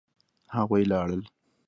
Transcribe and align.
هغوی 0.55 0.83
لاړل. 0.91 1.21